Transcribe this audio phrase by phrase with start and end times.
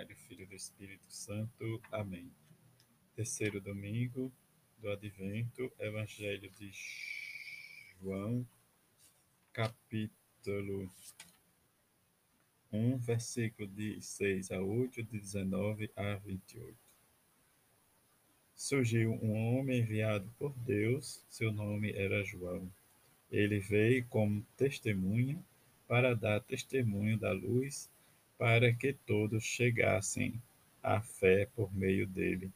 [0.00, 1.82] Pai, Filho e do Espírito Santo.
[1.92, 2.32] Amém.
[3.14, 4.32] Terceiro domingo
[4.78, 6.72] do Advento, Evangelho de
[8.00, 8.46] João,
[9.52, 10.90] capítulo
[12.72, 16.74] 1, versículo de 6 a 8, de 19 a 28.
[18.54, 22.72] Surgiu um homem enviado por Deus, seu nome era João.
[23.30, 25.44] Ele veio como testemunha
[25.86, 27.90] para dar testemunho da luz
[28.40, 30.40] para que todos chegassem
[30.82, 32.50] à fé por meio dele.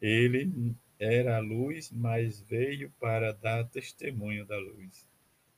[0.00, 5.04] Ele era a luz, mas veio para dar testemunho da luz.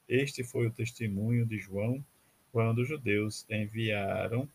[0.08, 2.02] Este foi o testemunho de João
[2.50, 4.48] quando os judeus enviaram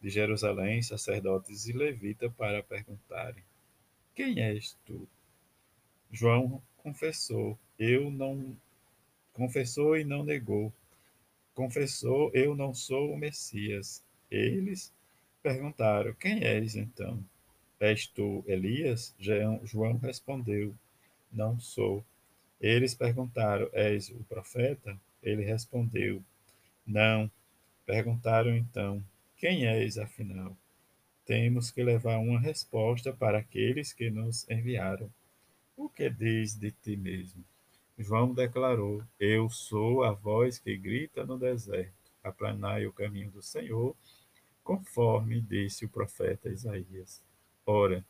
[0.00, 3.42] de Jerusalém sacerdotes e levitas para perguntarem:
[4.14, 5.08] Quem és tu?
[6.12, 8.56] João confessou: Eu não
[9.32, 10.72] confessou e não negou.
[11.52, 14.04] Confessou: Eu não sou o Messias.
[14.32, 14.90] Eles
[15.42, 17.22] perguntaram: Quem és então?
[17.78, 19.14] És tu Elias?
[19.18, 20.74] João respondeu:
[21.30, 22.02] Não sou.
[22.58, 24.98] Eles perguntaram: És o profeta?
[25.22, 26.22] Ele respondeu:
[26.86, 27.30] Não.
[27.84, 29.04] Perguntaram então:
[29.36, 30.56] Quem és afinal?
[31.26, 35.10] Temos que levar uma resposta para aqueles que nos enviaram.
[35.76, 37.44] O que diz de ti mesmo?
[37.98, 41.92] João declarou: Eu sou a voz que grita no deserto.
[42.24, 43.94] Aplanai o caminho do Senhor
[44.62, 47.22] conforme disse o profeta Isaías.
[47.66, 48.04] Ora,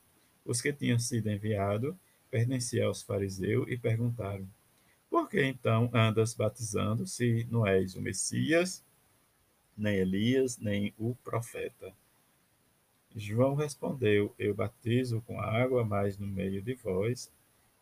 [0.45, 1.94] os que tinham sido enviados
[2.31, 4.48] pertenciam aos fariseus e perguntaram:
[5.11, 8.83] Por que então andas batizando se não és o Messias,
[9.77, 11.92] nem Elias, nem o profeta?
[13.14, 17.31] João respondeu: Eu batizo com água, mas no meio de vós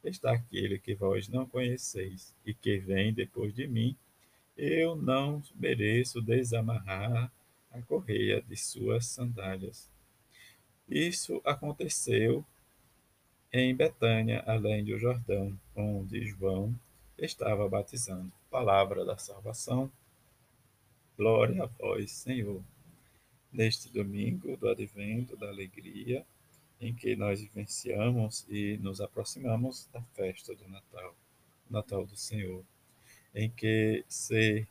[0.02, 3.96] está aquele que vós não conheceis e que vem depois de mim.
[4.56, 7.32] Eu não mereço desamarrar
[7.70, 9.88] a correia de suas sandálias.
[10.88, 12.44] Isso aconteceu
[13.52, 16.74] em Betânia, além do Jordão, onde João
[17.18, 18.33] estava batizando.
[18.50, 19.90] Palavra da salvação.
[21.17, 22.62] Glória a vós, Senhor.
[23.52, 26.24] Neste domingo do advento da alegria,
[26.80, 31.14] em que nós vivenciamos e nos aproximamos da festa do Natal,
[31.68, 32.64] Natal do Senhor,
[33.34, 34.66] em que ser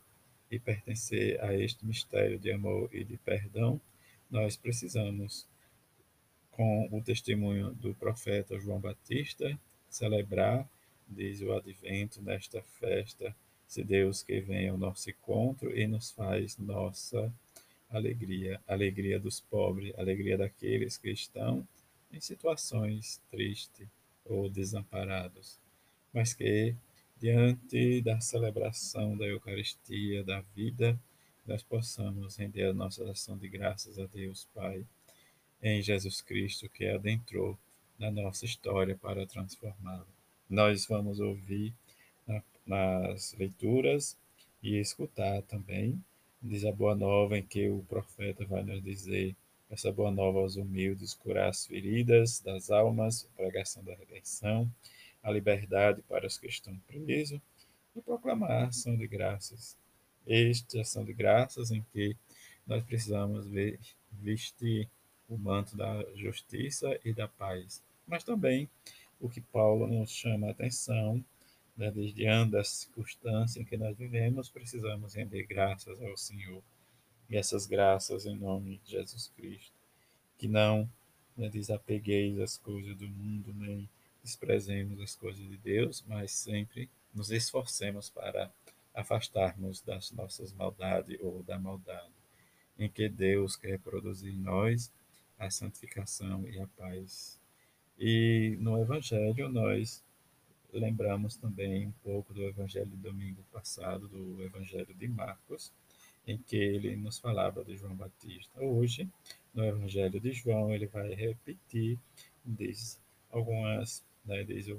[0.52, 3.80] e pertencer a este mistério de amor e de perdão,
[4.30, 5.48] nós precisamos,
[6.52, 9.58] com o testemunho do profeta João Batista,
[9.90, 10.68] celebrar,
[11.08, 13.36] diz o advento, nesta festa,
[13.68, 17.32] se Deus que vem ao nosso encontro e nos faz nossa
[17.90, 21.68] alegria, alegria dos pobres, alegria daqueles que estão
[22.12, 23.88] em situações tristes
[24.26, 25.60] ou desamparados,
[26.14, 26.76] mas que
[27.20, 30.98] diante da celebração da Eucaristia, da vida,
[31.46, 34.86] nós possamos render a nossa ação de graças a Deus Pai,
[35.62, 37.58] em Jesus Cristo, que adentrou
[37.98, 40.06] na nossa história para transformá-la.
[40.50, 41.74] Nós vamos ouvir
[42.26, 44.18] na, nas leituras
[44.64, 46.02] e escutar também,
[46.42, 49.36] diz a boa nova em que o profeta vai nos dizer
[49.70, 54.72] essa boa nova aos humildes, curar as feridas das almas, pregação da redenção,
[55.24, 57.40] a liberdade para os que estão presos
[57.96, 59.78] e proclamar a ação de graças.
[60.28, 62.16] Esta ação de graças em que
[62.66, 63.48] nós precisamos
[64.12, 64.88] vestir
[65.28, 67.84] o manto da justiça e da paz.
[68.08, 68.70] Mas também
[69.20, 71.24] o que Paulo nos chama a atenção,
[71.76, 76.62] né, desde diante da circunstância em que nós vivemos, precisamos render graças ao Senhor.
[77.30, 79.74] E essas graças em nome de Jesus Cristo.
[80.38, 80.90] Que não
[81.38, 83.88] né, desapegueis as coisas do mundo, nem
[84.24, 88.52] desprezemos as coisas de Deus, mas sempre nos esforcemos para
[88.94, 92.14] afastarmos das nossas maldades ou da maldade,
[92.78, 94.92] em que Deus quer produzir em nós
[95.38, 97.40] a santificação e a paz.
[97.98, 100.04] E no Evangelho nós
[100.72, 105.72] lembramos também um pouco do Evangelho do domingo passado, do Evangelho de Marcos,
[106.28, 108.62] em que ele nos falava de João Batista.
[108.62, 109.10] Hoje,
[109.54, 111.98] no Evangelho de João, ele vai repetir,
[112.46, 113.00] diz
[113.32, 114.74] algumas né, desde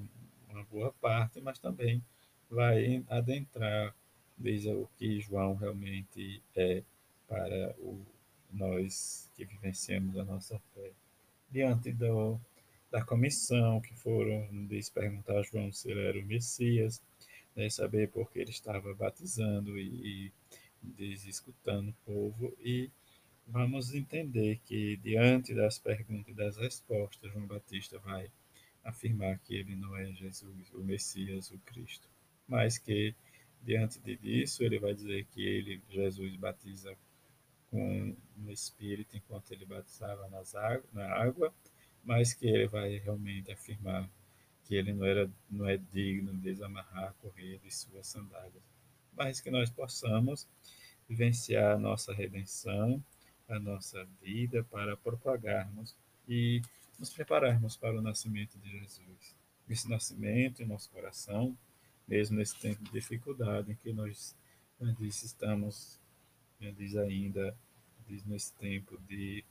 [0.48, 2.02] uma boa parte, mas também
[2.48, 3.94] vai adentrar
[4.38, 6.82] desde o que João realmente é
[7.28, 8.00] para o,
[8.52, 10.92] nós que vivenciamos a nossa fé.
[11.50, 12.40] Diante do,
[12.90, 17.02] da comissão que foram diz, perguntar a João se ele era o Messias,
[17.54, 20.32] né, saber por que ele estava batizando e,
[20.98, 22.88] e escutando o povo e
[23.46, 28.30] vamos entender que diante das perguntas e das respostas João Batista vai
[28.84, 32.08] afirmar que ele não é Jesus, o Messias, o Cristo,
[32.46, 33.14] mas que
[33.62, 36.96] diante disso ele vai dizer que ele, Jesus, batiza
[37.70, 41.54] com no Espírito enquanto ele batizava nas água, na água,
[42.02, 44.10] mas que ele vai realmente afirmar
[44.64, 48.62] que ele não, era, não é digno de desamarrar a correia de suas sandálias,
[49.12, 50.48] mas que nós possamos
[51.08, 53.02] vivenciar a nossa redenção,
[53.48, 55.94] a nossa vida, para propagarmos
[56.28, 56.62] e
[57.00, 59.34] nos prepararmos para o nascimento de Jesus.
[59.68, 61.56] Esse nascimento em nosso coração,
[62.06, 64.36] mesmo nesse tempo de dificuldade em que nós,
[64.98, 65.98] diz, estamos,
[66.76, 67.56] diz ainda,
[68.06, 69.44] diz nesse tempo de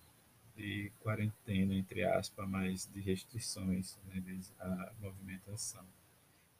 [0.60, 4.22] de quarentena, entre aspas, mas de restrições né,
[4.60, 5.86] à movimentação.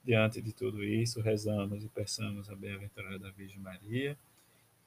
[0.02, 4.16] Diante de tudo isso, rezamos e peçamos a bem-aventurada Virgem Maria,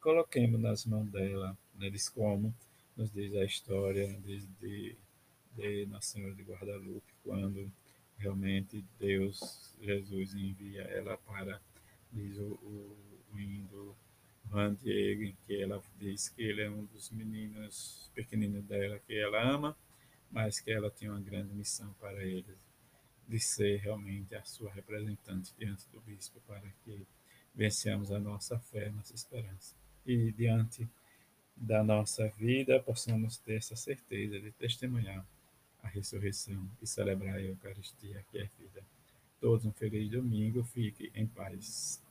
[0.02, 2.54] coloquemos nas mãos dela, né, diz como
[2.98, 4.96] nos diz a história de, de,
[5.56, 7.72] de Nossa Senhora de Guadalupe, quando
[8.18, 11.62] realmente Deus, Jesus, envia ela para,
[12.12, 12.98] diz o, o,
[13.34, 13.96] o indo
[14.50, 19.42] Juan Diego, que ela diz que ele é um dos meninos pequeninos dela que ela
[19.42, 19.76] ama,
[20.32, 22.56] mas que ela tem uma grande missão para ele,
[23.28, 27.06] de ser realmente a sua representante diante do bispo, para que
[27.54, 29.76] vençamos a nossa fé, a nossa esperança.
[30.06, 30.88] E diante
[31.56, 35.26] da nossa vida, possamos ter essa certeza de testemunhar
[35.84, 38.84] a ressurreição e celebrar a Eucaristia, que é vida.
[39.40, 42.03] Todos um feliz domingo, fique em paz.